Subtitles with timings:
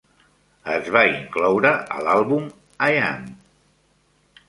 [0.75, 2.51] Es va incloure a l"àlbum
[2.91, 3.33] "I Am".